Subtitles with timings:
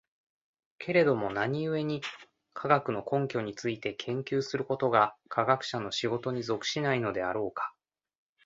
[0.79, 2.01] けれども何故に、
[2.55, 7.71] 科学の根拠について研究することが科学者の仕事に属しないのであろうか。